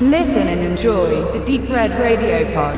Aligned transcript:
Listen 0.00 0.48
and 0.48 0.60
enjoy 0.60 1.24
the 1.32 1.38
Deep 1.46 1.70
Red 1.70 1.92
Radio 1.92 2.44
Pod. 2.52 2.76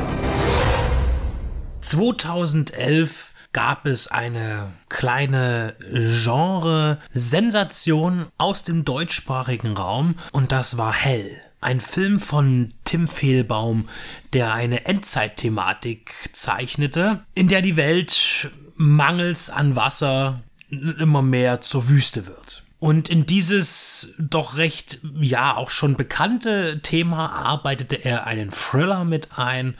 2011 1.81 3.31
gab 3.53 3.87
es 3.87 4.07
eine 4.07 4.71
kleine 4.87 5.75
Genre-Sensation 5.79 8.27
aus 8.37 8.61
dem 8.61 8.85
deutschsprachigen 8.85 9.75
Raum 9.75 10.13
und 10.31 10.51
das 10.51 10.77
war 10.77 10.93
Hell. 10.93 11.41
Ein 11.59 11.81
Film 11.81 12.19
von 12.19 12.75
Tim 12.83 13.07
Fehlbaum, 13.07 13.89
der 14.33 14.53
eine 14.53 14.85
Endzeitthematik 14.85 16.29
zeichnete, 16.33 17.21
in 17.33 17.47
der 17.47 17.63
die 17.63 17.77
Welt 17.77 18.51
mangels 18.75 19.49
an 19.49 19.75
Wasser 19.75 20.41
immer 20.69 21.23
mehr 21.23 21.61
zur 21.61 21.89
Wüste 21.89 22.27
wird. 22.27 22.66
Und 22.79 23.09
in 23.09 23.25
dieses 23.25 24.13
doch 24.19 24.57
recht, 24.57 24.99
ja, 25.19 25.55
auch 25.55 25.71
schon 25.71 25.97
bekannte 25.97 26.79
Thema 26.83 27.31
arbeitete 27.31 27.95
er 27.95 28.27
einen 28.27 28.51
Thriller 28.51 29.03
mit 29.03 29.37
ein 29.37 29.75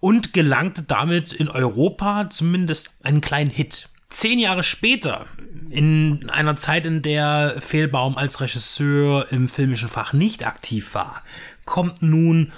und 0.00 0.32
gelangte 0.32 0.82
damit 0.82 1.32
in 1.32 1.48
Europa 1.48 2.28
zumindest 2.30 2.90
einen 3.04 3.20
kleinen 3.20 3.50
Hit. 3.50 3.88
Zehn 4.08 4.40
Jahre 4.40 4.64
später, 4.64 5.26
in 5.70 6.28
einer 6.30 6.56
Zeit, 6.56 6.84
in 6.84 7.00
der 7.00 7.56
Fehlbaum 7.60 8.18
als 8.18 8.40
Regisseur 8.40 9.30
im 9.30 9.48
filmischen 9.48 9.88
Fach 9.88 10.12
nicht 10.12 10.44
aktiv 10.44 10.94
war, 10.94 11.22
kommt 11.64 12.02
nun 12.02 12.52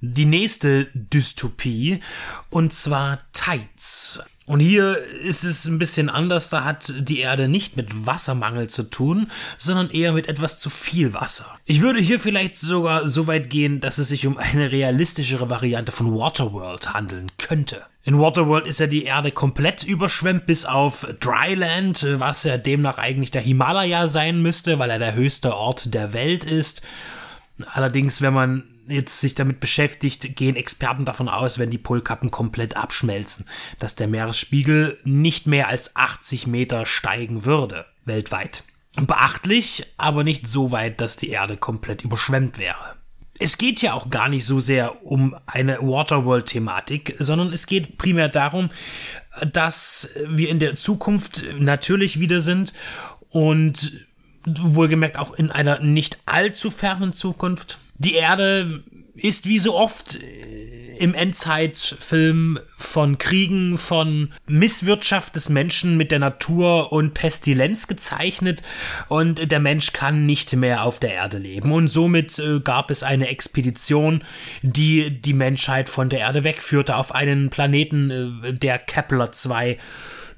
die 0.00 0.24
nächste 0.24 0.86
Dystopie 0.94 2.00
und 2.48 2.72
zwar 2.72 3.18
Tides. 3.32 4.20
Und 4.46 4.60
hier 4.60 4.96
ist 4.96 5.42
es 5.42 5.64
ein 5.64 5.80
bisschen 5.80 6.08
anders, 6.08 6.48
da 6.50 6.62
hat 6.62 6.92
die 6.96 7.18
Erde 7.18 7.48
nicht 7.48 7.76
mit 7.76 8.06
Wassermangel 8.06 8.68
zu 8.68 8.84
tun, 8.84 9.30
sondern 9.58 9.90
eher 9.90 10.12
mit 10.12 10.28
etwas 10.28 10.60
zu 10.60 10.70
viel 10.70 11.14
Wasser. 11.14 11.58
Ich 11.64 11.80
würde 11.80 11.98
hier 11.98 12.20
vielleicht 12.20 12.56
sogar 12.56 13.08
so 13.08 13.26
weit 13.26 13.50
gehen, 13.50 13.80
dass 13.80 13.98
es 13.98 14.08
sich 14.08 14.24
um 14.24 14.38
eine 14.38 14.70
realistischere 14.70 15.50
Variante 15.50 15.90
von 15.90 16.16
Waterworld 16.16 16.94
handeln 16.94 17.32
könnte. 17.38 17.82
In 18.04 18.20
Waterworld 18.20 18.68
ist 18.68 18.78
ja 18.78 18.86
die 18.86 19.02
Erde 19.02 19.32
komplett 19.32 19.82
überschwemmt 19.82 20.46
bis 20.46 20.64
auf 20.64 21.08
Dryland, 21.18 22.06
was 22.20 22.44
ja 22.44 22.56
demnach 22.56 22.98
eigentlich 22.98 23.32
der 23.32 23.42
Himalaya 23.42 24.06
sein 24.06 24.42
müsste, 24.42 24.78
weil 24.78 24.90
er 24.90 25.00
der 25.00 25.16
höchste 25.16 25.56
Ort 25.56 25.92
der 25.92 26.12
Welt 26.12 26.44
ist. 26.44 26.82
Allerdings, 27.72 28.22
wenn 28.22 28.32
man 28.32 28.62
jetzt 28.88 29.20
sich 29.20 29.34
damit 29.34 29.60
beschäftigt, 29.60 30.36
gehen 30.36 30.56
Experten 30.56 31.04
davon 31.04 31.28
aus, 31.28 31.58
wenn 31.58 31.70
die 31.70 31.78
Polkappen 31.78 32.30
komplett 32.30 32.76
abschmelzen, 32.76 33.46
dass 33.78 33.96
der 33.96 34.08
Meeresspiegel 34.08 34.98
nicht 35.04 35.46
mehr 35.46 35.68
als 35.68 35.96
80 35.96 36.46
Meter 36.46 36.86
steigen 36.86 37.44
würde, 37.44 37.86
weltweit. 38.04 38.64
Beachtlich, 38.96 39.86
aber 39.98 40.24
nicht 40.24 40.48
so 40.48 40.70
weit, 40.70 41.00
dass 41.00 41.16
die 41.16 41.30
Erde 41.30 41.56
komplett 41.56 42.02
überschwemmt 42.02 42.58
wäre. 42.58 42.96
Es 43.38 43.58
geht 43.58 43.82
ja 43.82 43.92
auch 43.92 44.08
gar 44.08 44.30
nicht 44.30 44.46
so 44.46 44.60
sehr 44.60 45.04
um 45.04 45.36
eine 45.44 45.78
Waterworld-Thematik, 45.80 47.16
sondern 47.18 47.52
es 47.52 47.66
geht 47.66 47.98
primär 47.98 48.30
darum, 48.30 48.70
dass 49.52 50.14
wir 50.26 50.48
in 50.48 50.58
der 50.58 50.74
Zukunft 50.74 51.44
natürlich 51.58 52.18
wieder 52.18 52.40
sind 52.40 52.72
und 53.28 54.06
wohlgemerkt 54.46 55.18
auch 55.18 55.34
in 55.34 55.50
einer 55.50 55.80
nicht 55.80 56.18
allzu 56.24 56.70
fernen 56.70 57.12
Zukunft 57.12 57.78
die 57.98 58.14
Erde 58.14 58.82
ist 59.14 59.46
wie 59.46 59.58
so 59.58 59.76
oft 59.76 60.16
äh, 60.16 60.76
im 60.98 61.14
Endzeitfilm 61.14 62.58
von 62.78 63.18
Kriegen, 63.18 63.76
von 63.76 64.32
Misswirtschaft 64.46 65.36
des 65.36 65.48
Menschen 65.48 65.96
mit 65.96 66.10
der 66.10 66.18
Natur 66.18 66.92
und 66.92 67.14
Pestilenz 67.14 67.86
gezeichnet 67.86 68.62
und 69.08 69.50
der 69.50 69.60
Mensch 69.60 69.92
kann 69.92 70.26
nicht 70.26 70.54
mehr 70.56 70.84
auf 70.84 70.98
der 70.98 71.12
Erde 71.12 71.38
leben. 71.38 71.72
Und 71.72 71.88
somit 71.88 72.38
äh, 72.38 72.60
gab 72.60 72.90
es 72.90 73.02
eine 73.02 73.28
Expedition, 73.28 74.24
die 74.62 75.10
die 75.10 75.34
Menschheit 75.34 75.88
von 75.88 76.08
der 76.08 76.20
Erde 76.20 76.44
wegführte 76.44 76.96
auf 76.96 77.14
einen 77.14 77.50
Planeten, 77.50 78.42
äh, 78.42 78.54
der 78.54 78.78
Kepler 78.78 79.32
2 79.32 79.78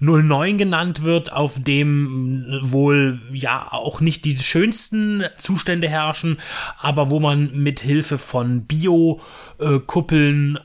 09 0.01 0.59
genannt 0.59 1.03
wird, 1.03 1.33
auf 1.33 1.63
dem 1.63 2.59
wohl 2.63 3.21
ja 3.33 3.69
auch 3.73 4.01
nicht 4.01 4.25
die 4.25 4.39
schönsten 4.39 5.25
Zustände 5.39 5.89
herrschen, 5.89 6.39
aber 6.81 7.11
wo 7.11 7.21
man 7.21 7.51
mit 7.55 7.81
Hilfe 7.81 8.19
von 8.19 8.65
Bio-Kuppeln 8.65 10.59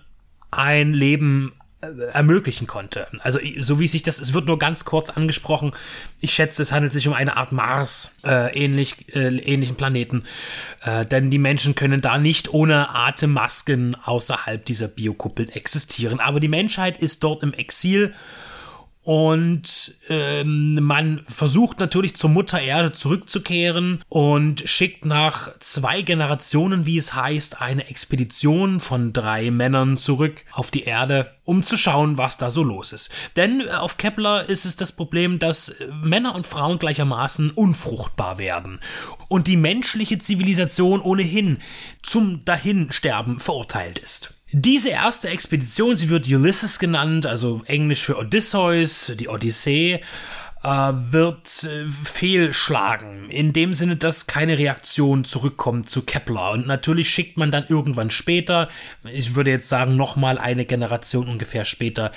ein 0.51 0.93
Leben 0.93 1.53
äh, 1.81 1.87
ermöglichen 2.13 2.67
konnte. 2.67 3.07
Also 3.19 3.39
so 3.59 3.79
wie 3.79 3.87
sich 3.87 4.03
das, 4.03 4.19
es 4.19 4.33
wird 4.33 4.45
nur 4.45 4.59
ganz 4.59 4.85
kurz 4.85 5.09
angesprochen. 5.09 5.71
Ich 6.21 6.31
schätze, 6.31 6.61
es 6.61 6.71
handelt 6.71 6.93
sich 6.93 7.07
um 7.07 7.13
eine 7.13 7.35
Art 7.37 7.51
Mars 7.51 8.11
äh, 8.23 8.53
ähnlich 8.57 9.15
äh, 9.15 9.35
ähnlichen 9.37 9.75
Planeten, 9.75 10.23
äh, 10.83 11.05
denn 11.05 11.31
die 11.31 11.39
Menschen 11.39 11.75
können 11.75 12.01
da 12.01 12.17
nicht 12.17 12.53
ohne 12.53 12.93
Atemmasken 12.95 13.95
außerhalb 14.03 14.63
dieser 14.63 14.87
Biokuppeln 14.87 15.49
existieren. 15.49 16.19
Aber 16.19 16.39
die 16.39 16.47
Menschheit 16.47 17.01
ist 17.01 17.23
dort 17.23 17.43
im 17.43 17.53
Exil 17.53 18.13
und 19.03 19.95
ähm, 20.07 20.75
man 20.81 21.21
versucht 21.27 21.79
natürlich 21.79 22.15
zur 22.15 22.29
Mutter 22.29 22.61
Erde 22.61 22.93
zurückzukehren 22.93 24.01
und 24.07 24.61
schickt 24.65 25.03
nach 25.03 25.49
zwei 25.59 26.01
Generationen, 26.01 26.85
wie 26.85 26.97
es 26.97 27.13
heißt, 27.13 27.61
eine 27.61 27.89
Expedition 27.89 28.79
von 28.79 29.11
drei 29.11 29.51
Männern 29.51 29.97
zurück 29.97 30.45
auf 30.53 30.71
die 30.71 30.83
Erde, 30.83 31.31
um 31.43 31.63
zu 31.63 31.75
schauen, 31.75 32.17
was 32.17 32.37
da 32.37 32.49
so 32.49 32.63
los 32.63 32.93
ist. 32.93 33.11
Denn 33.35 33.59
äh, 33.61 33.71
auf 33.71 33.97
Kepler 33.97 34.47
ist 34.47 34.63
es 34.63 34.77
das 34.77 34.93
Problem, 34.93 35.37
dass 35.37 35.67
äh, 35.67 35.87
Männer 36.01 36.33
und 36.33 36.47
Frauen 36.47 36.79
gleichermaßen 36.79 37.51
unfruchtbar 37.51 38.37
werden 38.37 38.79
und 39.27 39.47
die 39.47 39.57
menschliche 39.57 40.17
Zivilisation 40.17 41.01
ohnehin 41.01 41.57
zum 42.01 42.45
Dahinsterben 42.45 43.39
verurteilt 43.39 43.99
ist. 43.99 44.33
Diese 44.55 44.89
erste 44.89 45.29
Expedition, 45.29 45.95
sie 45.95 46.09
wird 46.09 46.27
Ulysses 46.27 46.77
genannt, 46.77 47.25
also 47.25 47.63
Englisch 47.65 48.03
für 48.03 48.17
Odysseus, 48.19 49.11
die 49.17 49.27
Odyssee, 49.27 49.99
äh, 50.63 50.67
wird 50.67 51.63
äh, 51.63 51.89
fehlschlagen. 51.89 53.31
In 53.31 53.51
dem 53.51 53.73
Sinne, 53.73 53.95
dass 53.95 54.27
keine 54.27 54.59
Reaktion 54.59 55.25
zurückkommt 55.25 55.89
zu 55.89 56.03
Kepler. 56.03 56.51
Und 56.51 56.67
natürlich 56.67 57.09
schickt 57.09 57.35
man 57.35 57.49
dann 57.49 57.65
irgendwann 57.67 58.11
später, 58.11 58.69
ich 59.11 59.33
würde 59.33 59.49
jetzt 59.49 59.69
sagen, 59.69 59.97
nochmal 59.97 60.37
eine 60.37 60.65
Generation 60.65 61.29
ungefähr 61.29 61.65
später, 61.65 62.11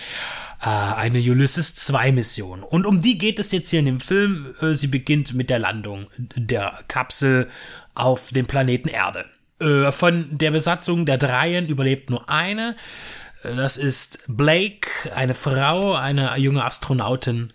äh, 0.61 0.69
eine 0.69 1.21
Ulysses 1.21 1.75
2 1.75 2.13
Mission. 2.13 2.63
Und 2.63 2.85
um 2.85 3.01
die 3.01 3.17
geht 3.17 3.39
es 3.39 3.51
jetzt 3.51 3.71
hier 3.71 3.81
in 3.81 3.87
dem 3.87 4.01
Film. 4.01 4.55
Äh, 4.61 4.75
sie 4.75 4.89
beginnt 4.89 5.33
mit 5.33 5.49
der 5.49 5.59
Landung 5.59 6.09
der 6.19 6.81
Kapsel 6.87 7.49
auf 7.95 8.31
dem 8.31 8.45
Planeten 8.45 8.89
Erde. 8.91 9.25
Äh, 9.59 9.91
von 9.91 10.37
der 10.37 10.51
Besatzung 10.51 11.07
der 11.07 11.19
Dreien 11.19 11.69
überlebt 11.69 12.11
nur 12.11 12.29
eine. 12.29 12.77
Äh, 13.43 13.57
das 13.57 13.77
ist 13.77 14.25
Blake, 14.27 14.89
eine 15.15 15.35
Frau, 15.35 15.95
eine 15.95 16.37
junge 16.37 16.65
Astronautin, 16.65 17.49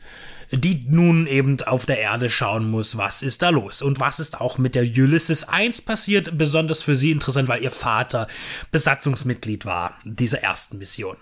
die 0.51 0.85
nun 0.89 1.27
eben 1.27 1.61
auf 1.63 1.85
der 1.85 1.99
Erde 1.99 2.29
schauen 2.29 2.69
muss, 2.69 2.97
was 2.97 3.21
ist 3.21 3.41
da 3.41 3.49
los 3.49 3.81
und 3.81 3.99
was 3.99 4.19
ist 4.19 4.41
auch 4.41 4.57
mit 4.57 4.75
der 4.75 4.83
Ulysses 4.83 5.47
1 5.47 5.83
passiert. 5.83 6.37
Besonders 6.37 6.81
für 6.81 6.95
sie 6.95 7.11
interessant, 7.11 7.47
weil 7.47 7.63
ihr 7.63 7.71
Vater 7.71 8.27
Besatzungsmitglied 8.71 9.65
war 9.65 9.95
dieser 10.03 10.39
ersten 10.39 10.77
Mission. 10.77 11.17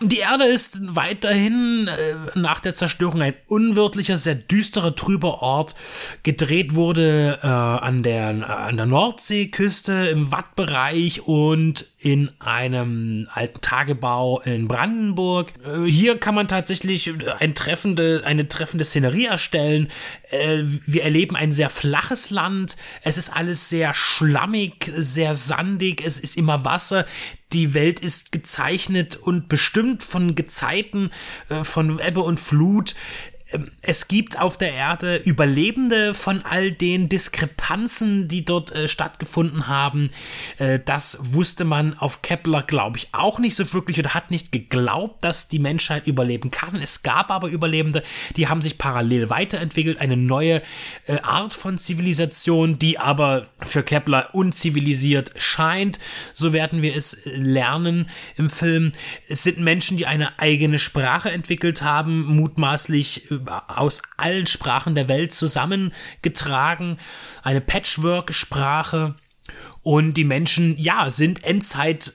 Die 0.00 0.18
Erde 0.18 0.44
ist 0.44 0.96
weiterhin 0.96 1.88
äh, 1.88 2.38
nach 2.38 2.58
der 2.58 2.74
Zerstörung 2.74 3.22
ein 3.22 3.34
unwirtlicher, 3.46 4.16
sehr 4.16 4.34
düsterer, 4.34 4.96
trüber 4.96 5.40
Ort. 5.40 5.76
Gedreht 6.24 6.74
wurde 6.74 7.38
äh, 7.42 7.46
an, 7.46 8.02
der, 8.02 8.48
an 8.50 8.76
der 8.76 8.86
Nordseeküste, 8.86 10.08
im 10.08 10.32
Wattbereich 10.32 11.28
und 11.28 11.86
in 12.04 12.30
einem 12.38 13.26
alten 13.32 13.62
Tagebau 13.62 14.40
in 14.42 14.68
Brandenburg. 14.68 15.54
Äh, 15.64 15.90
hier 15.90 16.18
kann 16.18 16.34
man 16.34 16.48
tatsächlich 16.48 17.10
ein 17.38 17.54
treffende, 17.54 18.22
eine 18.26 18.46
treffende 18.46 18.84
Szenerie 18.84 19.24
erstellen. 19.24 19.88
Äh, 20.30 20.64
wir 20.86 21.02
erleben 21.02 21.34
ein 21.34 21.50
sehr 21.50 21.70
flaches 21.70 22.30
Land. 22.30 22.76
Es 23.02 23.16
ist 23.16 23.30
alles 23.30 23.70
sehr 23.70 23.94
schlammig, 23.94 24.92
sehr 24.94 25.34
sandig. 25.34 26.04
Es 26.04 26.20
ist 26.20 26.36
immer 26.36 26.64
Wasser 26.64 27.06
die 27.54 27.72
Welt 27.72 28.00
ist 28.00 28.32
gezeichnet 28.32 29.16
und 29.16 29.48
bestimmt 29.48 30.02
von 30.02 30.34
Gezeiten, 30.34 31.10
äh, 31.48 31.64
von 31.64 32.00
Ebbe 32.00 32.20
und 32.20 32.40
Flut. 32.40 32.94
Ähm, 33.52 33.70
es 33.82 34.08
gibt 34.08 34.40
auf 34.40 34.56
der 34.56 34.72
Erde 34.72 35.16
Überlebende 35.16 36.14
von 36.14 36.42
all 36.44 36.72
den 36.72 37.08
Diskrepanzen, 37.08 38.28
die 38.28 38.44
dort 38.44 38.72
äh, 38.72 38.88
stattgefunden 38.88 39.68
haben. 39.68 40.10
Äh, 40.58 40.80
das 40.84 41.18
wusste 41.20 41.64
man 41.64 41.98
auf 41.98 42.22
Kepler, 42.22 42.62
glaube 42.62 42.98
ich, 42.98 43.08
auch 43.12 43.38
nicht 43.38 43.54
so 43.54 43.72
wirklich 43.72 43.98
oder 43.98 44.14
hat 44.14 44.30
nicht 44.30 44.52
geglaubt, 44.52 45.24
dass 45.24 45.48
die 45.48 45.58
Menschheit 45.58 46.06
überleben 46.06 46.50
kann. 46.50 46.76
Es 46.76 47.02
gab 47.02 47.30
aber 47.30 47.48
Überlebende, 47.48 48.02
die 48.36 48.48
haben 48.48 48.62
sich 48.62 48.78
parallel 48.78 49.30
weiterentwickelt, 49.30 50.00
eine 50.00 50.16
neue 50.16 50.62
äh, 51.06 51.18
Art 51.22 51.52
von 51.52 51.76
Zivilisation, 51.78 52.78
die 52.78 52.98
aber 52.98 53.48
für 53.60 53.82
Kepler 53.82 54.34
unzivilisiert 54.34 55.32
scheint. 55.36 55.98
So 56.32 56.52
werden 56.52 56.80
wir 56.80 56.96
es 56.96 57.14
äh, 57.14 57.36
lernen 57.36 58.08
im 58.36 58.48
Film. 58.48 58.92
Es 59.28 59.42
sind 59.42 59.58
Menschen, 59.58 59.98
die 59.98 60.06
eine 60.06 60.38
eigene 60.38 60.78
Sprache 60.78 61.30
entwickelt 61.30 61.82
haben, 61.82 62.24
mutmaßlich 62.24 63.30
äh, 63.30 63.33
aus 63.68 64.02
allen 64.16 64.46
Sprachen 64.46 64.94
der 64.94 65.08
Welt 65.08 65.32
zusammengetragen, 65.32 66.98
eine 67.42 67.60
Patchwork-Sprache. 67.60 69.14
Und 69.82 70.14
die 70.14 70.24
Menschen, 70.24 70.78
ja, 70.78 71.10
sind 71.10 71.44
Endzeit 71.44 72.14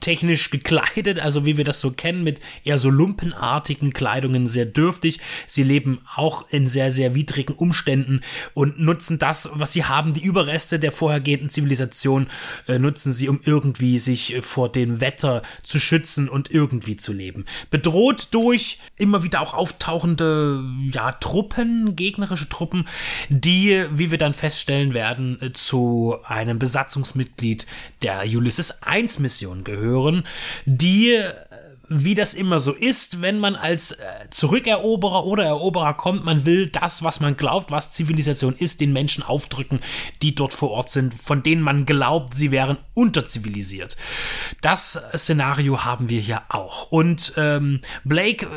technisch 0.00 0.50
gekleidet, 0.50 1.18
also 1.18 1.46
wie 1.46 1.56
wir 1.56 1.64
das 1.64 1.80
so 1.80 1.90
kennen, 1.90 2.24
mit 2.24 2.40
eher 2.64 2.78
so 2.78 2.90
lumpenartigen 2.90 3.92
Kleidungen, 3.92 4.46
sehr 4.46 4.66
dürftig. 4.66 5.20
Sie 5.46 5.62
leben 5.62 6.00
auch 6.14 6.46
in 6.50 6.66
sehr, 6.66 6.90
sehr 6.90 7.14
widrigen 7.14 7.54
Umständen 7.54 8.20
und 8.54 8.78
nutzen 8.78 9.18
das, 9.18 9.50
was 9.54 9.72
sie 9.72 9.84
haben, 9.84 10.14
die 10.14 10.22
Überreste 10.22 10.78
der 10.78 10.92
vorhergehenden 10.92 11.48
Zivilisation, 11.48 12.26
äh, 12.66 12.78
nutzen 12.78 13.12
sie, 13.12 13.28
um 13.28 13.40
irgendwie 13.44 13.98
sich 13.98 14.36
vor 14.40 14.70
dem 14.70 15.00
Wetter 15.00 15.42
zu 15.62 15.78
schützen 15.78 16.28
und 16.28 16.50
irgendwie 16.50 16.96
zu 16.96 17.12
leben. 17.12 17.44
Bedroht 17.70 18.28
durch 18.32 18.78
immer 18.96 19.22
wieder 19.22 19.40
auch 19.40 19.54
auftauchende, 19.54 20.64
ja, 20.92 21.12
Truppen, 21.12 21.96
gegnerische 21.96 22.48
Truppen, 22.48 22.88
die, 23.28 23.84
wie 23.92 24.10
wir 24.10 24.18
dann 24.18 24.34
feststellen 24.34 24.94
werden, 24.94 25.40
äh, 25.40 25.52
zu 25.52 26.16
einem 26.24 26.58
Besatzungsmitglied 26.58 27.66
der 28.02 28.24
Ulysses 28.24 28.82
1 28.82 29.18
Mission 29.18 29.64
gehören 29.64 29.83
hören, 29.84 30.24
die 30.64 31.20
wie 31.88 32.14
das 32.14 32.34
immer 32.34 32.60
so 32.60 32.72
ist, 32.72 33.20
wenn 33.20 33.38
man 33.38 33.56
als 33.56 33.92
äh, 33.92 34.04
Zurückeroberer 34.30 35.24
oder 35.24 35.44
Eroberer 35.44 35.94
kommt, 35.94 36.24
man 36.24 36.44
will 36.44 36.68
das, 36.68 37.02
was 37.02 37.20
man 37.20 37.36
glaubt, 37.36 37.70
was 37.70 37.92
Zivilisation 37.92 38.54
ist, 38.54 38.80
den 38.80 38.92
Menschen 38.92 39.22
aufdrücken, 39.22 39.80
die 40.22 40.34
dort 40.34 40.54
vor 40.54 40.70
Ort 40.70 40.90
sind, 40.90 41.14
von 41.14 41.42
denen 41.42 41.62
man 41.62 41.84
glaubt, 41.86 42.34
sie 42.34 42.50
wären 42.50 42.78
unterzivilisiert. 42.94 43.96
Das 44.62 45.00
Szenario 45.14 45.84
haben 45.84 46.08
wir 46.08 46.20
hier 46.20 46.42
auch. 46.48 46.90
Und 46.90 47.34
ähm, 47.36 47.80
Blake 48.04 48.48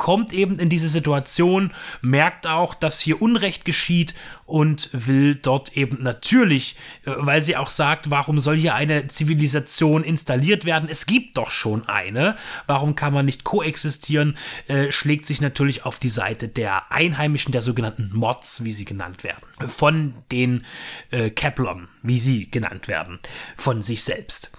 kommt 0.00 0.32
eben 0.32 0.58
in 0.58 0.70
diese 0.70 0.88
Situation, 0.88 1.72
merkt 2.00 2.46
auch, 2.46 2.72
dass 2.72 3.00
hier 3.00 3.20
Unrecht 3.20 3.66
geschieht 3.66 4.14
und 4.46 4.88
will 4.92 5.34
dort 5.34 5.76
eben 5.76 6.02
natürlich, 6.02 6.76
äh, 7.04 7.12
weil 7.18 7.42
sie 7.42 7.54
auch 7.54 7.68
sagt, 7.68 8.08
warum 8.08 8.40
soll 8.40 8.56
hier 8.56 8.74
eine 8.74 9.08
Zivilisation 9.08 10.02
installiert 10.02 10.64
werden? 10.64 10.88
Es 10.90 11.04
gibt 11.04 11.36
doch 11.36 11.50
schon 11.50 11.86
eine. 11.86 12.36
Warum 12.66 12.96
kann 12.96 13.12
man 13.12 13.26
nicht 13.26 13.44
koexistieren? 13.44 14.38
Äh, 14.68 14.90
schlägt 14.90 15.26
sich 15.26 15.42
natürlich 15.42 15.84
auf 15.84 15.98
die 15.98 16.08
Seite 16.08 16.48
der 16.48 16.90
Einheimischen, 16.90 17.52
der 17.52 17.60
sogenannten 17.60 18.10
Mods, 18.14 18.64
wie 18.64 18.72
sie 18.72 18.86
genannt 18.86 19.22
werden. 19.22 19.68
Von 19.68 20.14
den 20.32 20.64
äh, 21.10 21.28
Keplern, 21.28 21.88
wie 22.02 22.18
sie 22.18 22.50
genannt 22.50 22.88
werden. 22.88 23.18
Von 23.54 23.82
sich 23.82 24.02
selbst. 24.02 24.50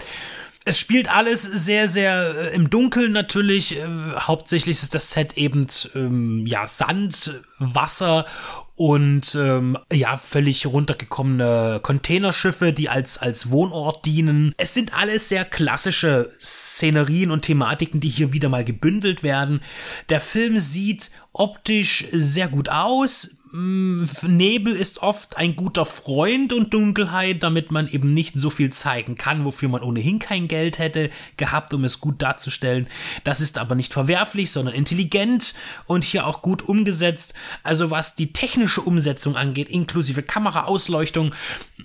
Es 0.63 0.78
spielt 0.78 1.10
alles 1.10 1.42
sehr, 1.42 1.88
sehr 1.88 2.36
äh, 2.36 2.56
im 2.56 2.69
Dunkeln 2.69 3.12
natürlich. 3.12 3.78
Äh, 3.78 3.88
hauptsächlich 4.16 4.81
ist 4.84 4.94
das 4.94 5.12
Set 5.12 5.36
eben 5.36 5.66
ähm, 5.96 6.46
ja 6.46 6.68
Sand, 6.68 7.42
Wasser 7.58 8.28
und 8.75 9.36
ähm, 9.36 9.78
ja 9.92 10.18
völlig 10.18 10.68
runtergekommene 10.68 11.80
Containerschiffe, 11.81 12.74
die 12.74 12.90
als 12.90 13.18
als 13.18 13.50
Wohnort 13.50 14.06
dienen. 14.06 14.54
Es 14.58 14.75
sind 14.75 14.96
alles 14.96 15.30
sehr 15.30 15.46
klassische 15.46 16.31
Szenerien 16.40 17.31
und 17.31 17.42
Thematiken, 17.42 18.00
die 18.00 18.10
hier 18.10 18.31
wieder 18.31 18.50
mal 18.50 18.63
gebündelt 18.63 19.24
werden. 19.24 19.62
Der 20.10 20.22
Film 20.22 20.60
sieht 20.60 21.10
optisch 21.34 22.06
sehr 22.12 22.48
gut 22.48 22.69
aus 22.69 23.31
Nebel 23.53 24.74
ist 24.74 25.03
oft 25.03 25.36
ein 25.36 25.57
guter 25.57 25.86
Freund 25.86 26.53
und 26.53 26.74
Dunkelheit, 26.74 27.44
damit 27.44 27.69
man 27.69 27.89
eben 27.89 28.13
nicht 28.13 28.38
so 28.38 28.50
viel 28.50 28.69
zeigen 28.69 29.15
kann, 29.15 29.44
wofür 29.44 29.68
man 29.68 29.81
ohnehin 29.81 30.19
kein 30.19 30.48
Geld 30.48 30.80
hätte 30.80 31.09
gehabt, 31.36 31.74
um 31.74 31.83
es 31.83 32.00
gut 32.00 32.21
darzustellen. 32.21 32.88
Das 33.25 33.42
ist 33.42 33.57
aber 33.57 33.75
nicht 33.75 33.92
verwerflich, 33.92 34.51
sondern 34.51 34.74
intelligent 34.74 35.53
und 35.86 36.06
hier 36.06 36.27
auch 36.27 36.42
gut 36.42 36.62
umgesetzt. 36.62 37.33
Also 37.62 37.92
was 37.92 38.15
die 38.15 38.31
technische 38.31 38.81
Umsetzung 38.81 39.36
angeht, 39.36 39.68
inklusive 39.68 40.24
Kameraausleuchtung 40.24 41.36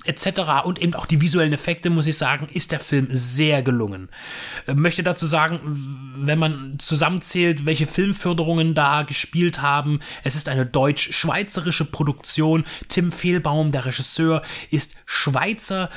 etc. 0.04 0.64
und 0.64 0.80
eben 0.80 0.94
auch 0.94 1.06
die 1.06 1.20
visuellen 1.20 1.52
Effekte, 1.52 1.90
muss 1.90 2.06
ich 2.06 2.16
sagen, 2.16 2.48
ist 2.52 2.70
der 2.70 2.80
Film 2.80 3.08
sehr 3.10 3.64
gelungen. 3.64 4.08
Äh, 4.68 4.74
möchte 4.74 5.02
dazu 5.02 5.26
sagen, 5.26 5.60
wenn 6.16 6.38
man 6.38 6.78
zusammenzählt, 6.78 7.66
welche 7.66 7.88
Filmförderungen 7.88 8.74
da 8.74 9.02
gespielt 9.02 9.62
haben, 9.62 9.98
es 10.22 10.36
ist 10.36 10.48
eine 10.48 10.64
deutsch-schweizer 10.64 11.55
schweizerische 11.56 11.84
Produktion. 11.86 12.64
Tim 12.88 13.12
Fehlbaum, 13.12 13.72
der 13.72 13.86
Regisseur, 13.86 14.42
ist 14.70 14.96
Schweizer. 15.06 15.90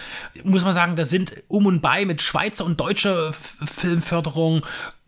Muss 0.44 0.63
man 0.63 0.73
sagen, 0.73 0.95
da 0.95 1.06
sind 1.06 1.35
um 1.47 1.65
und 1.65 1.81
bei 1.81 2.06
mit 2.06 2.21
Schweizer 2.21 2.65
und 2.65 2.79
deutscher 2.79 3.33
Filmförderung 3.33 4.65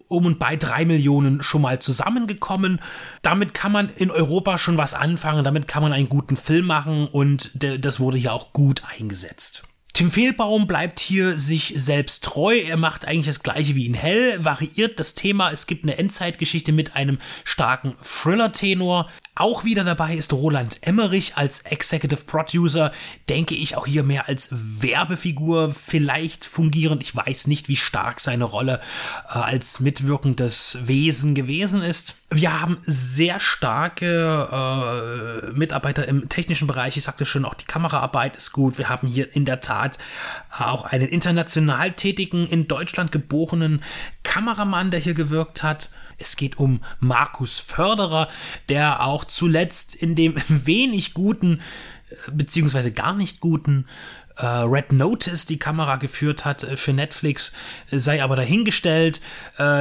um 0.07 0.25
und 0.25 0.39
bei 0.39 0.57
drei 0.57 0.83
Millionen 0.83 1.41
schon 1.41 1.61
mal 1.61 1.79
zusammengekommen. 1.79 2.81
Damit 3.21 3.53
kann 3.53 3.71
man 3.71 3.89
in 3.89 4.11
Europa 4.11 4.57
schon 4.57 4.77
was 4.77 4.93
anfangen, 4.93 5.45
damit 5.45 5.69
kann 5.69 5.83
man 5.83 5.93
einen 5.93 6.09
guten 6.09 6.35
Film 6.35 6.65
machen 6.65 7.07
und 7.07 7.51
das 7.53 8.01
wurde 8.01 8.17
hier 8.17 8.33
auch 8.33 8.51
gut 8.51 8.83
eingesetzt. 8.99 9.63
Tim 10.01 10.09
Fehlbaum 10.09 10.65
bleibt 10.65 10.99
hier 10.99 11.37
sich 11.37 11.75
selbst 11.77 12.23
treu. 12.23 12.57
Er 12.57 12.75
macht 12.75 13.05
eigentlich 13.05 13.27
das 13.27 13.43
gleiche 13.43 13.75
wie 13.75 13.85
in 13.85 13.93
Hell, 13.93 14.43
variiert 14.43 14.99
das 14.99 15.13
Thema. 15.13 15.51
Es 15.51 15.67
gibt 15.67 15.83
eine 15.83 15.99
Endzeitgeschichte 15.99 16.71
mit 16.71 16.95
einem 16.95 17.19
starken 17.43 17.93
Thriller-Tenor. 18.01 19.11
Auch 19.35 19.63
wieder 19.63 19.83
dabei 19.83 20.15
ist 20.15 20.33
Roland 20.33 20.79
Emmerich 20.81 21.37
als 21.37 21.61
Executive 21.61 22.25
Producer, 22.25 22.91
denke 23.29 23.55
ich 23.55 23.77
auch 23.77 23.87
hier 23.87 24.03
mehr 24.03 24.27
als 24.27 24.49
Werbefigur 24.51 25.73
vielleicht 25.73 26.45
fungierend. 26.45 27.01
Ich 27.01 27.15
weiß 27.15 27.47
nicht, 27.47 27.69
wie 27.69 27.77
stark 27.77 28.19
seine 28.19 28.43
Rolle 28.43 28.81
äh, 29.29 29.37
als 29.37 29.79
mitwirkendes 29.79 30.79
Wesen 30.83 31.33
gewesen 31.33 31.81
ist. 31.81 32.25
Wir 32.29 32.61
haben 32.61 32.77
sehr 32.81 33.39
starke 33.39 34.49
äh, 34.51 35.51
Mitarbeiter 35.53 36.07
im 36.07 36.27
technischen 36.27 36.67
Bereich. 36.67 36.97
Ich 36.97 37.03
sagte 37.03 37.25
schon, 37.25 37.45
auch 37.45 37.55
die 37.55 37.65
Kameraarbeit 37.65 38.35
ist 38.35 38.51
gut. 38.51 38.77
Wir 38.77 38.89
haben 38.89 39.07
hier 39.07 39.33
in 39.35 39.45
der 39.45 39.61
Tat 39.61 39.90
äh, 39.97 40.63
auch 40.63 40.85
einen 40.85 41.07
international 41.07 41.91
tätigen, 41.91 42.47
in 42.47 42.67
Deutschland 42.67 43.11
geborenen 43.11 43.81
Kameramann, 44.23 44.91
der 44.91 44.99
hier 44.99 45.13
gewirkt 45.13 45.63
hat. 45.63 45.89
Es 46.17 46.35
geht 46.35 46.57
um 46.57 46.81
Markus 46.99 47.59
Förderer, 47.59 48.27
der 48.69 49.03
auch 49.03 49.25
zuletzt 49.25 49.95
in 49.95 50.15
dem 50.15 50.35
wenig 50.47 51.13
guten, 51.13 51.61
äh, 52.09 52.31
beziehungsweise 52.31 52.91
gar 52.91 53.13
nicht 53.13 53.39
guten 53.39 53.87
äh, 54.37 54.45
Red 54.45 54.91
Notice 54.91 55.45
die 55.45 55.59
Kamera 55.59 55.97
geführt 55.97 56.45
hat 56.45 56.63
äh, 56.63 56.77
für 56.77 56.93
Netflix, 56.93 57.53
sei 57.91 58.23
aber 58.23 58.35
dahingestellt. 58.35 59.21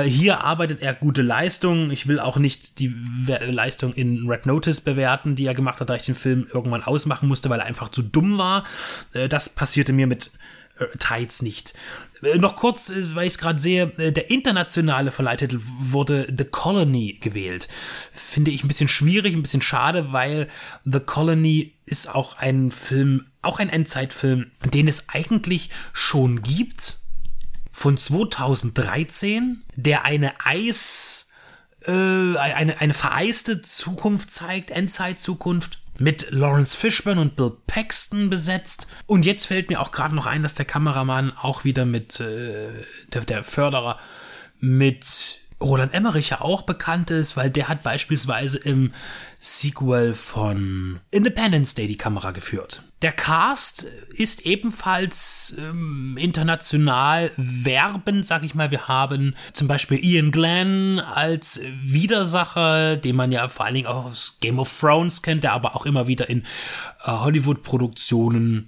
hier 0.05 0.44
arbeitet 0.44 0.82
er 0.82 0.94
gute 0.94 1.23
Leistung. 1.23 1.91
Ich 1.91 2.06
will 2.06 2.20
auch 2.20 2.37
nicht 2.37 2.79
die 2.79 2.94
Leistung 3.49 3.93
in 3.94 4.29
Red 4.29 4.47
Notice 4.47 4.81
bewerten, 4.81 5.37
die 5.37 5.47
er 5.47 5.55
gemacht 5.55 5.81
hat, 5.81 5.91
da 5.91 5.94
ich 5.94 6.05
den 6.05 6.14
Film 6.14 6.47
irgendwann 6.52 6.82
ausmachen 6.82 7.29
musste, 7.29 7.50
weil 7.50 7.61
er 7.61 7.67
einfach 7.67 7.88
zu 7.91 8.02
dumm 8.02 8.39
war. 8.39 8.65
das 9.29 9.48
passierte 9.48 9.93
mir 9.93 10.06
mit 10.06 10.31
Tides 10.98 11.43
nicht. 11.43 11.75
Äh, 12.22 12.39
noch 12.39 12.56
kurz, 12.56 12.91
äh, 12.91 13.15
weil 13.15 13.27
ich 13.27 13.34
es 13.34 13.39
gerade 13.39 13.58
sehe, 13.58 13.93
äh, 13.98 14.13
der 14.13 14.31
internationale 14.31 15.10
Verleihtitel 15.10 15.58
wurde 15.60 16.27
The 16.36 16.44
Colony 16.44 17.19
gewählt. 17.20 17.69
Finde 18.13 18.51
ich 18.51 18.65
ein 18.65 18.69
bisschen 18.69 18.89
schwierig, 18.89 19.34
ein 19.34 19.43
bisschen 19.43 19.63
schade, 19.63 20.13
weil 20.13 20.48
The 20.84 21.01
Colony 21.01 21.72
ist 21.91 22.09
auch 22.09 22.39
ein 22.39 22.70
Film, 22.70 23.27
auch 23.43 23.59
ein 23.59 23.69
Endzeitfilm, 23.69 24.51
den 24.73 24.89
es 24.89 25.09
eigentlich 25.09 25.70
schon 25.93 26.43
gibt. 26.43 26.99
Von 27.73 27.97
2013, 27.97 29.63
der 29.75 30.05
eine 30.05 30.32
Eis, 30.44 31.29
äh, 31.87 31.91
eine, 31.93 32.81
eine 32.81 32.94
vereiste 32.94 33.63
Zukunft 33.63 34.31
zeigt, 34.31 34.70
Endzeitzukunft 34.70 35.81
mit 35.99 36.31
Lawrence 36.31 36.77
Fishburne 36.77 37.20
und 37.20 37.37
Bill 37.37 37.56
Paxton 37.67 38.31
besetzt. 38.31 38.87
Und 39.06 39.27
jetzt 39.27 39.47
fällt 39.47 39.69
mir 39.69 39.81
auch 39.81 39.93
gerade 39.93 40.15
noch 40.15 40.27
ein, 40.27 40.43
dass 40.43 40.55
der 40.55 40.65
Kameramann 40.65 41.32
auch 41.37 41.65
wieder 41.65 41.85
mit 41.85 42.20
äh, 42.20 42.69
der, 43.13 43.25
der 43.25 43.44
Förderer 43.44 43.99
mit 44.59 45.40
Roland 45.62 45.93
Emmerich 45.93 46.31
ja 46.31 46.40
auch 46.40 46.62
bekannt 46.62 47.10
ist, 47.10 47.36
weil 47.36 47.50
der 47.50 47.69
hat 47.69 47.82
beispielsweise 47.82 48.58
im 48.58 48.93
Sequel 49.38 50.14
von 50.14 51.00
Independence 51.10 51.74
Day 51.74 51.86
die 51.86 51.98
Kamera 51.98 52.31
geführt. 52.31 52.82
Der 53.02 53.12
Cast 53.12 53.84
ist 54.10 54.44
ebenfalls 54.44 55.56
ähm, 55.58 56.19
international 56.19 57.31
werbend, 57.36 58.26
sag 58.26 58.43
ich 58.43 58.55
mal. 58.55 58.70
Wir 58.70 58.88
haben 58.88 59.34
zum 59.55 59.69
Beispiel 59.69 60.05
Ian 60.05 60.31
Glenn 60.31 61.00
als 61.00 61.60
Widersacher, 61.82 62.96
den 62.96 63.17
man 63.17 63.32
ja 63.32 63.48
vor 63.48 63.64
allen 63.64 63.74
Dingen 63.74 63.86
auch 63.86 64.06
aus 64.06 64.38
Game 64.40 64.58
of 64.58 64.79
Thrones 64.79 65.22
kennt, 65.22 65.44
der 65.44 65.52
aber 65.52 65.76
auch 65.76 65.86
immer 65.86 66.06
wieder 66.06 66.29
in 66.29 66.43
äh, 67.05 67.10
Hollywood-Produktionen 67.10 68.67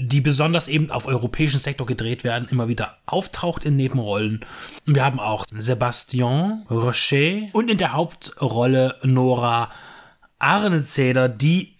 die 0.00 0.20
besonders 0.20 0.68
eben 0.68 0.90
auf 0.90 1.06
europäischen 1.06 1.60
Sektor 1.60 1.86
gedreht 1.86 2.24
werden, 2.24 2.48
immer 2.50 2.68
wieder 2.68 2.98
auftaucht 3.06 3.64
in 3.64 3.76
Nebenrollen. 3.76 4.44
Wir 4.86 5.04
haben 5.04 5.20
auch 5.20 5.44
Sebastian 5.56 6.66
Rocher 6.70 7.48
und 7.52 7.70
in 7.70 7.78
der 7.78 7.92
Hauptrolle 7.92 8.96
Nora 9.02 9.70
Arnezeder, 10.38 11.28
die 11.28 11.76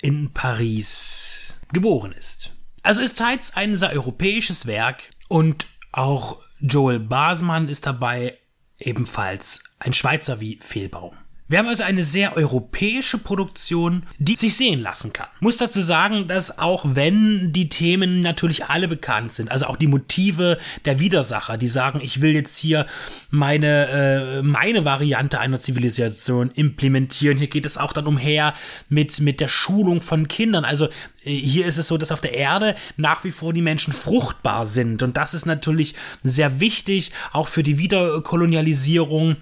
in 0.00 0.32
Paris 0.32 1.56
geboren 1.72 2.12
ist. 2.12 2.54
Also 2.82 3.00
ist 3.00 3.16
Tides 3.16 3.56
ein 3.56 3.76
sehr 3.76 3.92
europäisches 3.92 4.66
Werk 4.66 5.10
und 5.28 5.66
auch 5.92 6.40
Joel 6.60 6.98
Basmann 6.98 7.68
ist 7.68 7.86
dabei, 7.86 8.38
ebenfalls 8.78 9.62
ein 9.78 9.92
Schweizer 9.92 10.40
wie 10.40 10.58
Fehlbaum. 10.60 11.16
Wir 11.52 11.58
haben 11.58 11.68
also 11.68 11.82
eine 11.82 12.02
sehr 12.02 12.34
europäische 12.34 13.18
Produktion, 13.18 14.04
die 14.18 14.36
sich 14.36 14.56
sehen 14.56 14.80
lassen 14.80 15.12
kann. 15.12 15.26
Muss 15.40 15.58
dazu 15.58 15.82
sagen, 15.82 16.26
dass 16.26 16.58
auch 16.58 16.82
wenn 16.94 17.52
die 17.52 17.68
Themen 17.68 18.22
natürlich 18.22 18.64
alle 18.64 18.88
bekannt 18.88 19.32
sind, 19.32 19.50
also 19.50 19.66
auch 19.66 19.76
die 19.76 19.86
Motive 19.86 20.56
der 20.86 20.98
Widersacher, 20.98 21.58
die 21.58 21.68
sagen, 21.68 22.00
ich 22.02 22.22
will 22.22 22.30
jetzt 22.30 22.56
hier 22.56 22.86
meine, 23.28 24.38
äh, 24.38 24.42
meine 24.42 24.86
Variante 24.86 25.40
einer 25.40 25.58
Zivilisation 25.58 26.50
implementieren. 26.52 27.36
Hier 27.36 27.48
geht 27.48 27.66
es 27.66 27.76
auch 27.76 27.92
dann 27.92 28.06
umher 28.06 28.54
mit, 28.88 29.20
mit 29.20 29.38
der 29.38 29.48
Schulung 29.48 30.00
von 30.00 30.28
Kindern. 30.28 30.64
Also 30.64 30.86
äh, 31.22 31.34
hier 31.34 31.66
ist 31.66 31.76
es 31.76 31.86
so, 31.86 31.98
dass 31.98 32.12
auf 32.12 32.22
der 32.22 32.32
Erde 32.32 32.76
nach 32.96 33.24
wie 33.24 33.30
vor 33.30 33.52
die 33.52 33.60
Menschen 33.60 33.92
fruchtbar 33.92 34.64
sind. 34.64 35.02
Und 35.02 35.18
das 35.18 35.34
ist 35.34 35.44
natürlich 35.44 35.96
sehr 36.22 36.60
wichtig, 36.60 37.12
auch 37.30 37.46
für 37.46 37.62
die 37.62 37.76
Wiederkolonialisierung. 37.76 39.36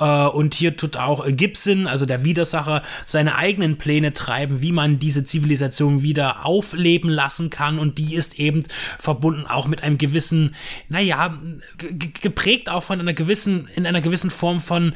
Äh, 0.00 0.26
und 0.26 0.54
hier 0.54 0.76
tut 0.76 0.96
auch 0.96 1.24
Ägypten 1.24 1.51
Gibson, 1.52 1.86
also 1.86 2.06
der 2.06 2.24
Widersacher, 2.24 2.82
seine 3.04 3.36
eigenen 3.36 3.76
Pläne 3.76 4.14
treiben, 4.14 4.62
wie 4.62 4.72
man 4.72 4.98
diese 4.98 5.22
Zivilisation 5.24 6.02
wieder 6.02 6.46
aufleben 6.46 7.10
lassen 7.10 7.50
kann. 7.50 7.78
Und 7.78 7.98
die 7.98 8.14
ist 8.14 8.38
eben 8.38 8.64
verbunden 8.98 9.46
auch 9.46 9.66
mit 9.66 9.82
einem 9.82 9.98
gewissen, 9.98 10.54
naja, 10.88 11.38
geprägt 11.76 12.70
auch 12.70 12.82
von 12.82 13.00
einer 13.00 13.12
gewissen, 13.12 13.68
in 13.74 13.86
einer 13.86 14.00
gewissen 14.00 14.30
Form 14.30 14.60
von 14.60 14.94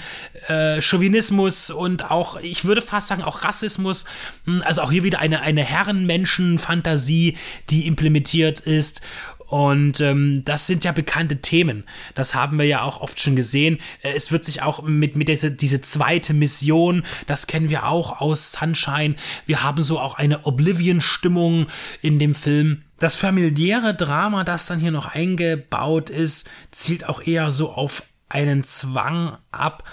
äh, 0.49 0.81
Chauvinismus 0.81 1.71
und 1.71 2.11
auch, 2.11 2.41
ich 2.41 2.65
würde 2.65 2.81
fast 2.81 3.09
sagen, 3.09 3.23
auch 3.23 3.45
Rassismus. 3.45 4.07
Hm, 4.47 4.63
also 4.65 4.81
auch 4.81 4.91
hier 4.91 5.03
wieder 5.03 5.19
eine, 5.19 5.43
eine 5.43 5.63
Herrenmenschen-Fantasie, 5.63 7.37
die 7.69 7.87
implementiert 7.87 8.61
ist. 8.61 9.03
Und 9.47 10.01
ähm, 10.01 10.43
das 10.45 10.67
sind 10.67 10.85
ja 10.85 10.93
bekannte 10.93 11.41
Themen. 11.41 11.85
Das 12.15 12.35
haben 12.35 12.59
wir 12.59 12.67
ja 12.67 12.83
auch 12.83 13.01
oft 13.01 13.21
schon 13.21 13.37
gesehen. 13.37 13.79
Äh, 14.03 14.13
es 14.15 14.33
wird 14.33 14.45
sich 14.45 14.63
auch 14.63 14.83
mit, 14.83 15.15
mit 15.15 15.29
dieser 15.29 15.51
diese 15.51 15.81
zweite 15.81 16.35
Mission, 16.35 17.05
das 17.27 17.47
kennen 17.47 17.71
wir 17.71 17.87
auch 17.87 18.21
aus 18.21 18.53
Sunshine. 18.53 19.15
Wir 19.47 19.63
haben 19.63 19.83
so 19.83 20.01
auch 20.01 20.15
eine 20.15 20.47
Oblivion-Stimmung 20.47 21.67
in 22.03 22.19
dem 22.19 22.35
Film. 22.35 22.83
Das 22.99 23.17
familiäre 23.17 23.95
Drama, 23.95 24.43
das 24.43 24.67
dann 24.67 24.81
hier 24.81 24.91
noch 24.91 25.07
eingebaut 25.07 26.11
ist, 26.11 26.49
zielt 26.71 27.09
auch 27.09 27.25
eher 27.25 27.53
so 27.53 27.71
auf 27.71 28.03
einen 28.29 28.65
Zwang 28.65 29.37
ab, 29.53 29.85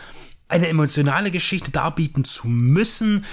eine 0.47 0.67
emotionale 0.67 1.29
Geschichte 1.29 1.71
darbieten 1.71 2.25
zu 2.25 2.47
müssen, 2.47 3.25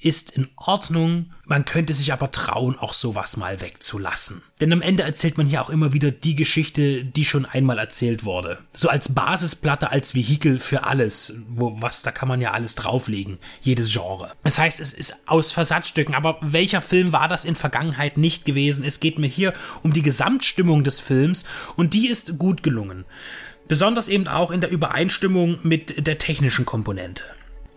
ist 0.00 0.30
in 0.30 0.48
Ordnung. 0.56 1.32
Man 1.46 1.64
könnte 1.64 1.92
sich 1.92 2.12
aber 2.12 2.30
trauen, 2.30 2.78
auch 2.78 2.94
sowas 2.94 3.36
mal 3.36 3.60
wegzulassen. 3.60 4.42
Denn 4.60 4.72
am 4.72 4.82
Ende 4.82 5.02
erzählt 5.02 5.36
man 5.36 5.46
hier 5.46 5.62
auch 5.62 5.70
immer 5.70 5.92
wieder 5.92 6.10
die 6.10 6.34
Geschichte, 6.34 7.04
die 7.04 7.24
schon 7.24 7.44
einmal 7.44 7.78
erzählt 7.78 8.24
wurde. 8.24 8.58
So 8.72 8.88
als 8.88 9.14
Basisplatte, 9.14 9.90
als 9.90 10.14
Vehikel 10.14 10.58
für 10.58 10.84
alles. 10.84 11.34
Wo, 11.48 11.82
was, 11.82 12.02
da 12.02 12.12
kann 12.12 12.28
man 12.28 12.40
ja 12.40 12.52
alles 12.52 12.74
drauflegen. 12.76 13.38
Jedes 13.60 13.92
Genre. 13.92 14.32
Das 14.42 14.58
heißt, 14.58 14.80
es 14.80 14.92
ist 14.92 15.28
aus 15.28 15.52
Versatzstücken. 15.52 16.14
Aber 16.14 16.38
welcher 16.40 16.80
Film 16.80 17.12
war 17.12 17.28
das 17.28 17.44
in 17.44 17.54
Vergangenheit 17.54 18.16
nicht 18.16 18.44
gewesen? 18.44 18.84
Es 18.84 19.00
geht 19.00 19.18
mir 19.18 19.28
hier 19.28 19.52
um 19.82 19.92
die 19.92 20.02
Gesamtstimmung 20.02 20.82
des 20.84 21.00
Films 21.00 21.44
und 21.76 21.94
die 21.94 22.08
ist 22.08 22.38
gut 22.38 22.62
gelungen. 22.62 23.04
Besonders 23.68 24.08
eben 24.08 24.26
auch 24.26 24.50
in 24.50 24.60
der 24.60 24.70
Übereinstimmung 24.70 25.58
mit 25.62 26.06
der 26.06 26.18
technischen 26.18 26.66
Komponente. 26.66 27.22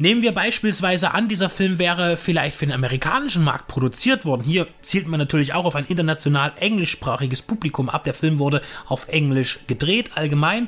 Nehmen 0.04 0.22
wir 0.22 0.34
beispielsweise 0.34 1.14
an, 1.14 1.30
dieser 1.30 1.50
Film 1.50 1.80
wäre 1.80 2.18
vielleicht 2.18 2.58
für 2.58 2.66
den 2.66 2.76
amerikanischen 2.76 3.42
Markt 3.42 3.70
produziert 3.70 4.26
worden. 4.26 4.44
Hier 4.44 4.68
zielt 4.82 5.08
man 5.08 5.18
natürlich 5.18 5.54
auch 5.54 5.64
auf 5.64 5.78
ein 5.78 5.86
international 5.86 6.52
englischsprachiges 6.60 7.42
Publikum 7.42 7.88
ab. 7.88 8.04
Der 8.04 8.14
Film 8.14 8.38
wurde 8.38 8.62
auf 8.86 9.08
Englisch 9.08 9.60
gedreht, 9.66 10.12
allgemein. 10.16 10.68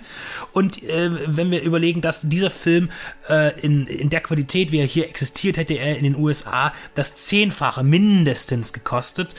Und 0.53 0.81
äh, 0.83 1.09
wenn 1.27 1.51
wir 1.51 1.63
überlegen, 1.63 1.99
dass 1.99 2.21
dieser 2.21 2.49
Film 2.49 2.89
äh, 3.27 3.59
in, 3.59 3.87
in 3.87 4.09
der 4.09 4.21
Qualität, 4.21 4.71
wie 4.71 4.79
er 4.79 4.85
hier 4.85 5.09
existiert, 5.09 5.57
hätte 5.57 5.73
er 5.73 5.97
in 5.97 6.03
den 6.05 6.15
USA 6.15 6.71
das 6.93 7.15
Zehnfache 7.15 7.83
mindestens 7.83 8.71
gekostet. 8.71 9.35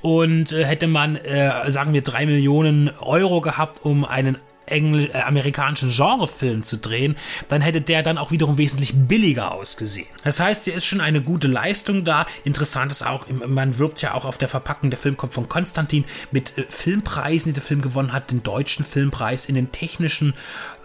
Und 0.00 0.52
äh, 0.52 0.64
hätte 0.64 0.86
man, 0.86 1.16
äh, 1.16 1.70
sagen 1.70 1.92
wir, 1.92 2.00
drei 2.00 2.24
Millionen 2.24 2.88
Euro 3.00 3.42
gehabt, 3.42 3.84
um 3.84 4.06
einen 4.06 4.38
Engl 4.66 5.10
äh, 5.12 5.20
amerikanischen 5.20 5.90
Genrefilm 5.90 6.62
zu 6.62 6.78
drehen, 6.78 7.16
dann 7.48 7.60
hätte 7.60 7.80
der 7.80 8.02
dann 8.02 8.18
auch 8.18 8.30
wiederum 8.30 8.58
wesentlich 8.58 8.92
billiger 8.94 9.52
ausgesehen. 9.52 10.08
Das 10.24 10.40
heißt, 10.40 10.64
hier 10.64 10.74
ist 10.74 10.84
schon 10.84 11.00
eine 11.00 11.22
gute 11.22 11.48
Leistung 11.48 12.04
da. 12.04 12.26
Interessant 12.44 12.92
ist 12.92 13.06
auch, 13.06 13.26
man 13.28 13.78
wirbt 13.78 14.02
ja 14.02 14.14
auch 14.14 14.24
auf 14.24 14.38
der 14.38 14.48
Verpackung, 14.48 14.90
der 14.90 14.98
Film 14.98 15.16
kommt 15.16 15.32
von 15.32 15.48
Konstantin 15.48 16.04
mit 16.30 16.58
äh, 16.58 16.64
Filmpreisen, 16.68 17.52
die 17.52 17.60
der 17.60 17.62
Film 17.62 17.82
gewonnen 17.82 18.12
hat, 18.12 18.30
den 18.30 18.42
deutschen 18.42 18.84
Filmpreis 18.84 19.46
in 19.46 19.54
den 19.54 19.72
technischen 19.72 20.34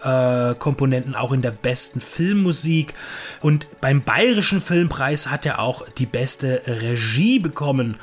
äh, 0.02 0.54
Komponenten, 0.54 1.14
auch 1.14 1.32
in 1.32 1.42
der 1.42 1.50
besten 1.50 2.00
Filmmusik. 2.00 2.94
Und 3.40 3.66
beim 3.80 4.02
bayerischen 4.02 4.60
Filmpreis 4.60 5.28
hat 5.28 5.46
er 5.46 5.58
auch 5.58 5.88
die 5.88 6.06
beste 6.06 6.62
Regie 6.66 7.38
bekommen 7.38 7.98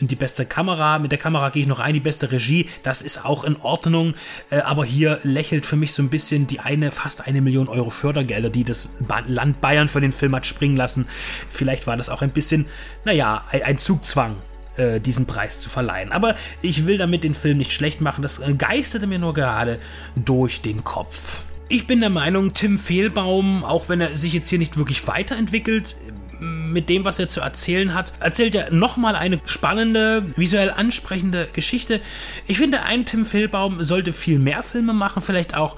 die 0.00 0.16
beste 0.16 0.46
Kamera. 0.46 0.98
Mit 0.98 1.12
der 1.12 1.18
Kamera 1.18 1.50
gehe 1.50 1.62
ich 1.62 1.68
noch 1.68 1.80
ein, 1.80 1.94
die 1.94 2.00
beste 2.00 2.30
Regie. 2.30 2.68
Das 2.82 3.02
ist 3.02 3.24
auch 3.24 3.44
in 3.44 3.56
Ordnung. 3.56 4.14
Äh, 4.50 4.60
aber 4.60 4.84
hier 4.84 5.18
lächelt 5.22 5.66
für 5.66 5.76
mich 5.76 5.92
so 5.92 6.02
ein 6.02 6.10
bisschen 6.10 6.46
die 6.46 6.60
eine, 6.60 6.90
fast 6.90 7.26
eine 7.26 7.40
Million 7.40 7.68
Euro 7.68 7.90
Fördergelder, 7.90 8.50
die 8.50 8.64
das 8.64 8.90
Land 9.26 9.60
Bayern 9.60 9.88
für 9.88 10.00
den 10.00 10.12
Film 10.12 10.34
hat 10.34 10.46
springen 10.46 10.76
lassen. 10.76 11.06
Vielleicht 11.50 11.86
war 11.86 11.96
das 11.96 12.08
auch 12.08 12.22
ein 12.22 12.30
bisschen, 12.30 12.66
naja, 13.04 13.44
ein 13.50 13.78
Zugzwang 13.78 14.36
äh, 14.76 15.00
diesen 15.00 15.26
Preis 15.26 15.60
zu 15.60 15.68
verleihen. 15.68 16.12
Aber 16.12 16.36
ich 16.62 16.86
will 16.86 16.98
damit 16.98 17.24
den 17.24 17.34
Film 17.34 17.58
nicht 17.58 17.72
schlecht 17.72 18.00
machen. 18.00 18.22
Das 18.22 18.40
geisterte 18.56 19.06
mir 19.06 19.18
nur 19.18 19.34
gerade 19.34 19.78
durch 20.14 20.62
den 20.62 20.84
Kopf. 20.84 21.44
Ich 21.70 21.86
bin 21.86 22.00
der 22.00 22.10
Meinung, 22.10 22.54
Tim 22.54 22.78
Fehlbaum, 22.78 23.62
auch 23.62 23.90
wenn 23.90 24.00
er 24.00 24.16
sich 24.16 24.32
jetzt 24.32 24.48
hier 24.48 24.58
nicht 24.58 24.78
wirklich 24.78 25.06
weiterentwickelt, 25.06 25.96
mit 26.40 26.88
dem, 26.88 27.04
was 27.04 27.18
er 27.18 27.28
zu 27.28 27.40
erzählen 27.40 27.94
hat, 27.94 28.12
erzählt 28.20 28.54
er 28.54 28.72
nochmal 28.72 29.16
eine 29.16 29.40
spannende, 29.44 30.24
visuell 30.36 30.70
ansprechende 30.70 31.48
Geschichte. 31.52 32.00
Ich 32.46 32.58
finde, 32.58 32.82
ein 32.82 33.06
Tim 33.06 33.24
Fehlbaum 33.24 33.82
sollte 33.82 34.12
viel 34.12 34.38
mehr 34.38 34.62
Filme 34.62 34.92
machen, 34.92 35.22
vielleicht 35.22 35.54
auch 35.54 35.76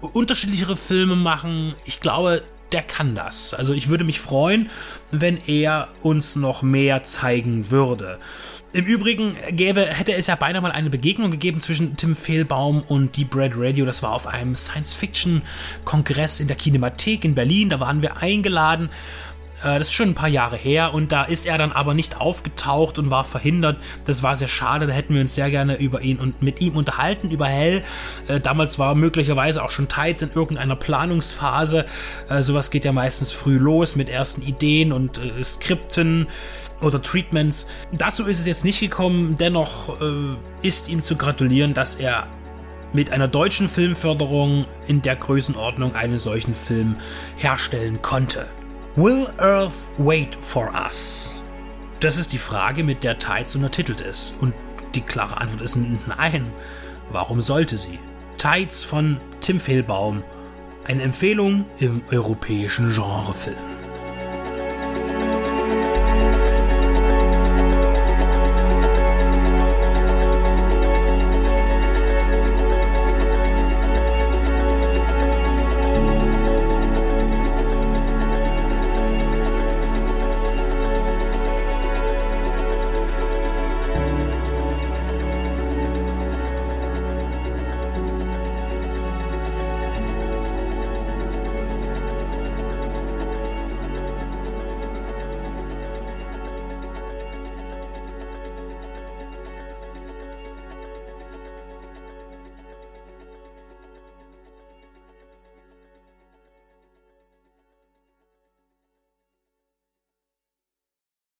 unterschiedlichere 0.00 0.76
Filme 0.76 1.16
machen. 1.16 1.74
Ich 1.86 2.00
glaube, 2.00 2.42
der 2.72 2.82
kann 2.82 3.14
das. 3.14 3.54
Also 3.54 3.72
ich 3.72 3.88
würde 3.88 4.04
mich 4.04 4.20
freuen, 4.20 4.68
wenn 5.10 5.38
er 5.46 5.88
uns 6.02 6.36
noch 6.36 6.62
mehr 6.62 7.04
zeigen 7.04 7.70
würde. 7.70 8.18
Im 8.72 8.86
Übrigen 8.86 9.36
gäbe, 9.50 9.86
hätte 9.86 10.12
es 10.12 10.26
ja 10.26 10.34
beinahe 10.34 10.60
mal 10.60 10.72
eine 10.72 10.90
Begegnung 10.90 11.30
gegeben 11.30 11.60
zwischen 11.60 11.96
Tim 11.96 12.16
Fehlbaum 12.16 12.82
und 12.82 13.16
Deep 13.16 13.36
Red 13.36 13.52
Radio. 13.54 13.86
Das 13.86 14.02
war 14.02 14.12
auf 14.12 14.26
einem 14.26 14.56
Science-Fiction-Kongress 14.56 16.40
in 16.40 16.48
der 16.48 16.56
Kinemathek 16.56 17.24
in 17.24 17.36
Berlin. 17.36 17.68
Da 17.68 17.78
waren 17.78 18.02
wir 18.02 18.16
eingeladen 18.16 18.90
das 19.64 19.88
ist 19.88 19.94
schon 19.94 20.10
ein 20.10 20.14
paar 20.14 20.28
Jahre 20.28 20.56
her 20.56 20.94
und 20.94 21.10
da 21.10 21.24
ist 21.24 21.46
er 21.46 21.58
dann 21.58 21.72
aber 21.72 21.94
nicht 21.94 22.20
aufgetaucht 22.20 22.98
und 22.98 23.10
war 23.10 23.24
verhindert. 23.24 23.78
Das 24.04 24.22
war 24.22 24.36
sehr 24.36 24.48
schade, 24.48 24.86
da 24.86 24.92
hätten 24.92 25.14
wir 25.14 25.20
uns 25.20 25.34
sehr 25.34 25.50
gerne 25.50 25.76
über 25.76 26.02
ihn 26.02 26.18
und 26.18 26.42
mit 26.42 26.60
ihm 26.60 26.76
unterhalten, 26.76 27.30
über 27.30 27.46
Hell. 27.46 27.82
Äh, 28.28 28.40
damals 28.40 28.78
war 28.78 28.94
möglicherweise 28.94 29.62
auch 29.62 29.70
schon 29.70 29.88
Tides 29.88 30.22
in 30.22 30.32
irgendeiner 30.32 30.76
Planungsphase. 30.76 31.86
Äh, 32.28 32.42
sowas 32.42 32.70
geht 32.70 32.84
ja 32.84 32.92
meistens 32.92 33.32
früh 33.32 33.58
los 33.58 33.96
mit 33.96 34.08
ersten 34.08 34.42
Ideen 34.42 34.92
und 34.92 35.18
äh, 35.18 35.42
Skripten 35.42 36.26
oder 36.80 37.00
Treatments. 37.00 37.68
Dazu 37.92 38.24
ist 38.24 38.38
es 38.38 38.46
jetzt 38.46 38.64
nicht 38.64 38.80
gekommen, 38.80 39.36
dennoch 39.38 40.00
äh, 40.00 40.36
ist 40.66 40.88
ihm 40.88 41.02
zu 41.02 41.16
gratulieren, 41.16 41.74
dass 41.74 41.94
er 41.94 42.26
mit 42.92 43.10
einer 43.10 43.28
deutschen 43.28 43.68
Filmförderung 43.68 44.66
in 44.86 45.02
der 45.02 45.16
Größenordnung 45.16 45.94
einen 45.94 46.18
solchen 46.18 46.54
Film 46.54 46.96
herstellen 47.36 48.00
konnte. 48.02 48.46
Will 48.96 49.26
Earth 49.38 49.90
wait 49.98 50.36
for 50.36 50.72
us? 50.72 51.34
Das 51.98 52.16
ist 52.16 52.32
die 52.32 52.38
Frage, 52.38 52.84
mit 52.84 53.02
der 53.02 53.18
Tides 53.18 53.56
untertitelt 53.56 54.00
ist. 54.00 54.36
Und 54.40 54.54
die 54.94 55.00
klare 55.00 55.40
Antwort 55.40 55.62
ist 55.62 55.76
nein. 56.06 56.52
Warum 57.10 57.40
sollte 57.40 57.76
sie? 57.76 57.98
Tides 58.38 58.84
von 58.84 59.20
Tim 59.40 59.58
Fehlbaum. 59.58 60.22
Eine 60.84 61.02
Empfehlung 61.02 61.64
im 61.80 62.02
europäischen 62.12 62.94
Genrefilm. 62.94 63.73